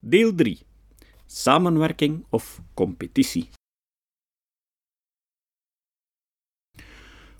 [0.00, 0.58] Deel 3.
[1.26, 3.48] Samenwerking of competitie.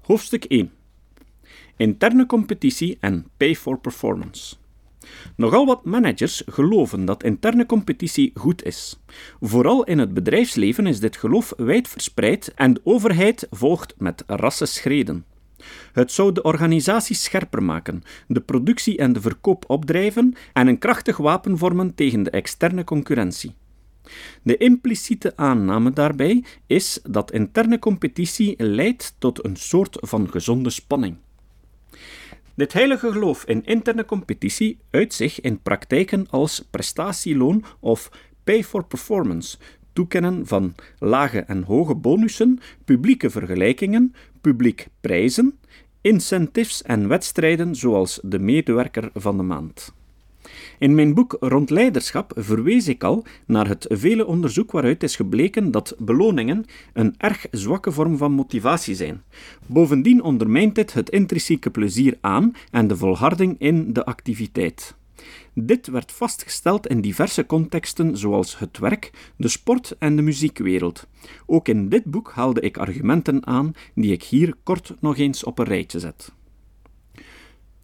[0.01, 0.71] Hoofdstuk 1.
[1.76, 4.56] Interne competitie en pay for performance.
[5.37, 8.99] Nogal wat managers geloven dat interne competitie goed is.
[9.40, 15.25] Vooral in het bedrijfsleven is dit geloof wijd verspreid en de overheid volgt met rassenschreden.
[15.93, 21.16] Het zou de organisatie scherper maken, de productie en de verkoop opdrijven en een krachtig
[21.16, 23.55] wapen vormen tegen de externe concurrentie.
[24.42, 31.16] De impliciete aanname daarbij is dat interne competitie leidt tot een soort van gezonde spanning.
[32.54, 38.10] Dit heilige geloof in interne competitie uit zich in praktijken als prestatieloon of
[38.45, 39.59] pay for performance,
[39.98, 45.59] toekennen van lage en hoge bonussen, publieke vergelijkingen, publiek prijzen,
[46.01, 49.93] incentives en wedstrijden zoals de medewerker van de maand.
[50.79, 55.71] In mijn boek Rond Leiderschap verwees ik al naar het vele onderzoek waaruit is gebleken
[55.71, 59.23] dat beloningen een erg zwakke vorm van motivatie zijn.
[59.66, 64.97] Bovendien ondermijnt dit het intrinsieke plezier aan en de volharding in de activiteit.
[65.61, 71.06] Dit werd vastgesteld in diverse contexten zoals het werk, de sport en de muziekwereld.
[71.47, 75.59] Ook in dit boek haalde ik argumenten aan die ik hier kort nog eens op
[75.59, 76.33] een rijtje zet.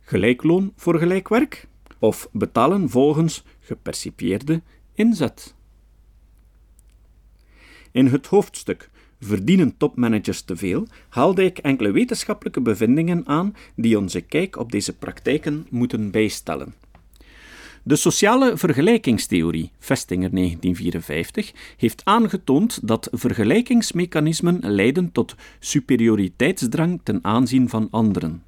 [0.01, 1.67] Gelijkloon voor gelijk werk?
[1.99, 4.63] Of betalen volgens gepercipieerde
[4.95, 5.55] inzet?
[7.91, 10.87] In het hoofdstuk Verdienen topmanagers te veel?
[11.09, 16.84] haalde ik enkele wetenschappelijke bevindingen aan die onze kijk op deze praktijken moeten bijstellen.
[17.87, 27.89] De sociale vergelijkingstheorie, Vestinger 1954, heeft aangetoond dat vergelijkingsmechanismen leiden tot superioriteitsdrang ten aanzien van
[27.91, 28.43] anderen.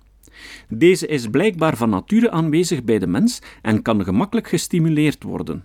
[0.69, 5.65] Deze is blijkbaar van nature aanwezig bij de mens en kan gemakkelijk gestimuleerd worden.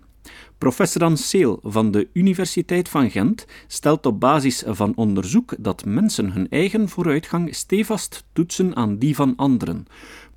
[0.57, 6.49] Professor Anseel van de Universiteit van Gent stelt op basis van onderzoek dat mensen hun
[6.49, 9.85] eigen vooruitgang stevast toetsen aan die van anderen,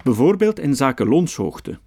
[0.03, 1.78] bijvoorbeeld in zaken loonshoogte.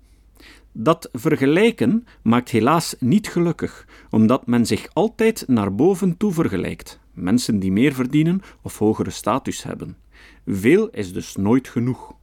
[0.80, 7.60] Dat vergelijken maakt helaas niet gelukkig, omdat men zich altijd naar boven toe vergelijkt, mensen
[7.60, 9.98] die meer verdienen of hogere status hebben.
[10.46, 12.16] Veel is dus nooit genoeg.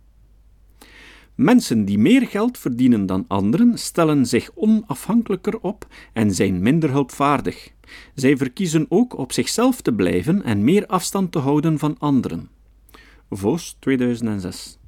[1.35, 7.73] Mensen die meer geld verdienen dan anderen stellen zich onafhankelijker op en zijn minder hulpvaardig.
[8.15, 12.49] Zij verkiezen ook op zichzelf te blijven en meer afstand te houden van anderen.
[13.31, 14.79] Vos 2006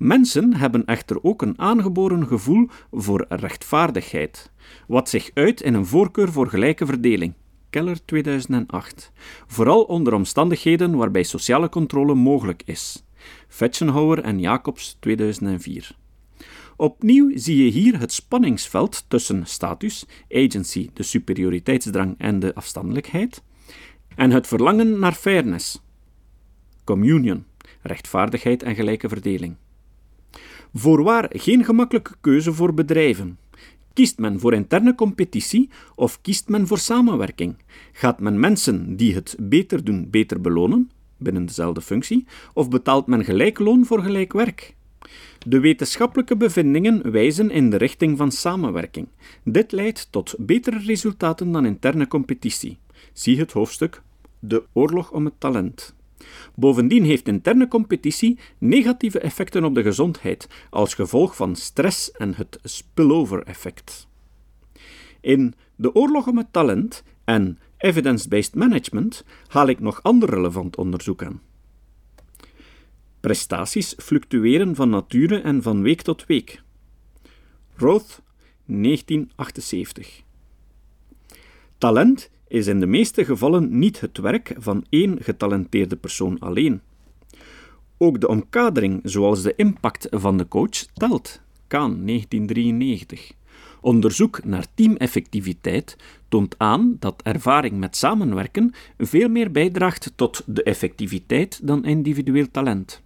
[0.00, 4.50] Mensen hebben echter ook een aangeboren gevoel voor rechtvaardigheid,
[4.86, 7.34] wat zich uit in een voorkeur voor gelijke verdeling.
[7.70, 9.12] Keller 2008.
[9.46, 13.04] Vooral onder omstandigheden waarbij sociale controle mogelijk is.
[13.48, 15.96] Fetchenhauer en Jacobs 2004.
[16.76, 23.42] Opnieuw zie je hier het spanningsveld tussen status, agency, de superioriteitsdrang en de afstandelijkheid,
[24.16, 25.82] en het verlangen naar fairness,
[26.84, 27.44] communion,
[27.82, 29.56] rechtvaardigheid en gelijke verdeling.
[30.72, 33.38] Voorwaar geen gemakkelijke keuze voor bedrijven.
[33.92, 37.56] Kiest men voor interne competitie of kiest men voor samenwerking?
[37.92, 43.24] Gaat men mensen die het beter doen beter belonen, binnen dezelfde functie, of betaalt men
[43.24, 44.74] gelijk loon voor gelijk werk?
[45.46, 49.08] De wetenschappelijke bevindingen wijzen in de richting van samenwerking.
[49.44, 52.78] Dit leidt tot betere resultaten dan interne competitie.
[53.12, 54.02] Zie het hoofdstuk
[54.38, 55.94] De oorlog om het talent.
[56.54, 62.58] Bovendien heeft interne competitie negatieve effecten op de gezondheid als gevolg van stress en het
[62.62, 64.08] spillover-effect.
[65.20, 71.22] In De oorlog om het talent en Evidence-based management haal ik nog ander relevant onderzoek
[71.22, 71.40] aan.
[73.20, 76.62] Prestaties fluctueren van nature en van week tot week.
[77.76, 78.22] Roth,
[78.64, 80.22] 1978.
[81.78, 86.80] Talent is in de meeste gevallen niet het werk van één getalenteerde persoon alleen.
[87.98, 91.40] Ook de omkadering, zoals de impact van de coach, telt.
[91.66, 93.32] Kaan 1993.
[93.80, 95.96] Onderzoek naar teameffectiviteit
[96.28, 103.02] toont aan dat ervaring met samenwerken veel meer bijdraagt tot de effectiviteit dan individueel talent.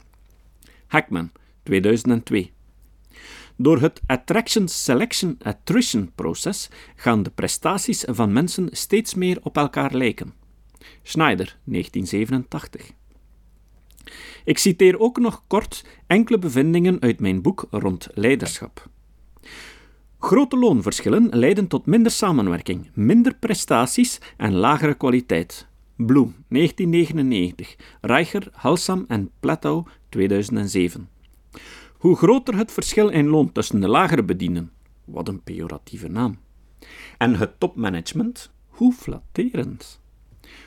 [0.87, 1.31] Hackman,
[1.63, 2.54] 2002.
[3.57, 9.95] Door het Attraction Selection Attrition proces gaan de prestaties van mensen steeds meer op elkaar
[9.95, 10.35] lijken.
[11.03, 12.91] Schneider, 1987.
[14.45, 18.89] Ik citeer ook nog kort enkele bevindingen uit mijn boek rond leiderschap.
[20.19, 25.67] Grote loonverschillen leiden tot minder samenwerking, minder prestaties en lagere kwaliteit.
[25.97, 27.77] Bloem, 1999.
[28.01, 31.09] Reicher, Halsam en Plateau, 2007.
[32.05, 34.73] Hoe groter het verschil in loon tussen de lagere bedienden,
[35.05, 36.39] wat een pejoratieve naam,
[37.19, 40.01] En het topmanagement, hoe flatterend.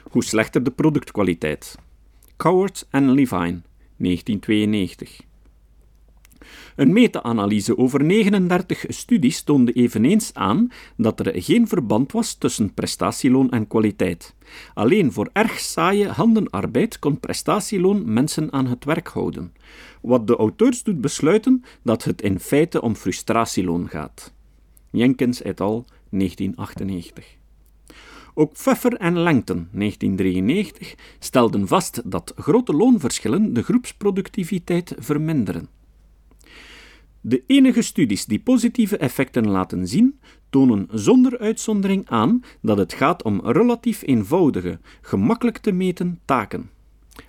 [0.03, 1.77] Hoe slechter de productkwaliteit.
[2.37, 3.61] Coward en Levine,
[3.97, 5.21] 1992.
[6.75, 13.51] Een meta-analyse over 39 studies toonde eveneens aan dat er geen verband was tussen prestatieloon
[13.51, 14.35] en kwaliteit.
[14.73, 19.53] Alleen voor erg saaie handenarbeid kon prestatieloon mensen aan het werk houden,
[20.01, 24.33] wat de auteurs doet besluiten dat het in feite om frustratieloon gaat.
[24.89, 25.85] Jenkins et al.
[26.09, 27.35] 1998.
[28.33, 35.69] Ook Pfeffer en Langton, 1993, stelden vast dat grote loonverschillen de groepsproductiviteit verminderen.
[37.27, 40.19] De enige studies die positieve effecten laten zien,
[40.49, 46.69] tonen zonder uitzondering aan dat het gaat om relatief eenvoudige, gemakkelijk te meten taken.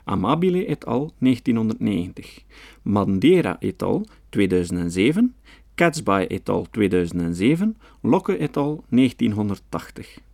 [0.04, 1.12] Amabile et al.
[1.18, 2.44] 1990,
[2.82, 4.06] Mandera et al.
[4.28, 5.34] 2007,
[5.74, 6.66] Catsby et al.
[6.70, 8.84] 2007, Locke et al.
[8.88, 10.27] 1980.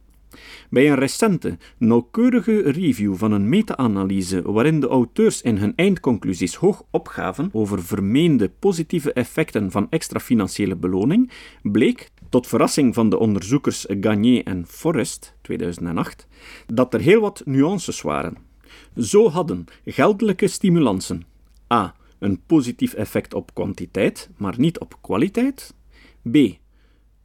[0.70, 6.82] Bij een recente, nauwkeurige review van een meta-analyse waarin de auteurs in hun eindconclusies hoog
[6.90, 11.30] opgaven over vermeende positieve effecten van extra financiële beloning,
[11.62, 16.26] bleek, tot verrassing van de onderzoekers Gagné en Forrest 2008,
[16.66, 18.36] dat er heel wat nuances waren.
[18.96, 21.22] Zo hadden geldelijke stimulansen
[21.72, 21.94] a.
[22.18, 25.74] een positief effect op kwantiteit, maar niet op kwaliteit.
[26.30, 26.36] b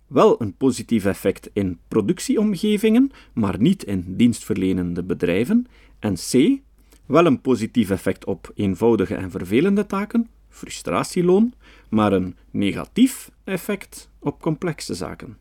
[0.10, 5.68] wel een positief effect in productieomgevingen, maar niet in dienstverlenende bedrijven.
[6.00, 6.60] En C.
[7.06, 11.54] Wel een positief effect op eenvoudige en vervelende taken, frustratieloon,
[11.90, 15.38] maar een negatief effect op complexe zaken.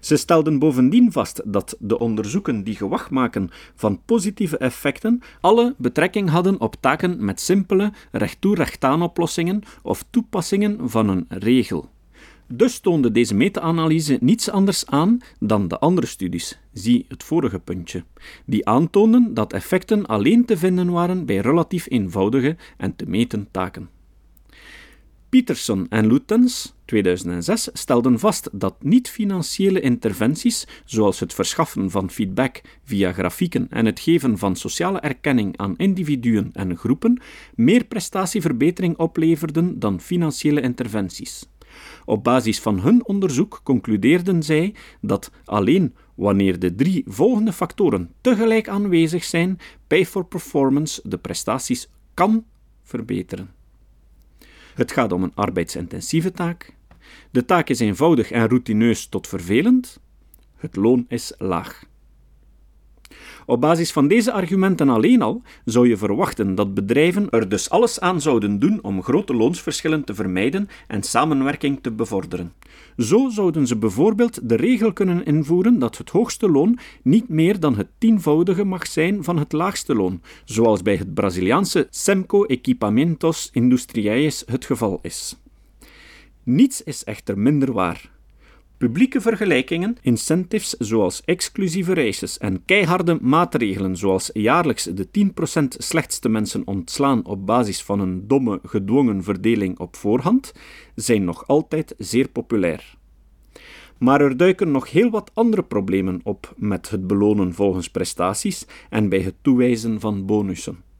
[0.00, 6.28] Ze stelden bovendien vast dat de onderzoeken die gewacht maken van positieve effecten alle betrekking
[6.28, 11.90] hadden op taken met simpele, recht-toe-recht-aan oplossingen of toepassingen van een regel.
[12.54, 18.04] Dus toonde deze meta-analyse niets anders aan dan de andere studies, zie het vorige puntje,
[18.46, 23.88] die aantoonden dat effecten alleen te vinden waren bij relatief eenvoudige en te meten taken.
[25.28, 33.12] Peterson en Lutens 2006 stelden vast dat niet-financiële interventies, zoals het verschaffen van feedback via
[33.12, 37.20] grafieken en het geven van sociale erkenning aan individuen en groepen,
[37.54, 41.50] meer prestatieverbetering opleverden dan financiële interventies.
[42.04, 48.68] Op basis van hun onderzoek concludeerden zij dat alleen wanneer de drie volgende factoren tegelijk
[48.68, 52.44] aanwezig zijn, pay for performance de prestaties kan
[52.82, 53.50] verbeteren.
[54.74, 56.74] Het gaat om een arbeidsintensieve taak.
[57.30, 60.00] De taak is eenvoudig en routineus tot vervelend.
[60.56, 61.84] Het loon is laag.
[63.46, 68.00] Op basis van deze argumenten alleen al zou je verwachten dat bedrijven er dus alles
[68.00, 72.52] aan zouden doen om grote loonsverschillen te vermijden en samenwerking te bevorderen.
[72.96, 77.76] Zo zouden ze bijvoorbeeld de regel kunnen invoeren dat het hoogste loon niet meer dan
[77.76, 84.42] het tienvoudige mag zijn van het laagste loon, zoals bij het Braziliaanse Semco Equipamentos Industriais
[84.46, 85.36] het geval is.
[86.42, 88.11] Niets is echter minder waar.
[88.82, 95.06] Publieke vergelijkingen, incentives zoals exclusieve races en keiharde maatregelen zoals jaarlijks de
[95.60, 100.52] 10% slechtste mensen ontslaan op basis van een domme gedwongen verdeling op voorhand,
[100.94, 102.94] zijn nog altijd zeer populair.
[103.98, 109.08] Maar er duiken nog heel wat andere problemen op met het belonen volgens prestaties en
[109.08, 110.91] bij het toewijzen van bonussen.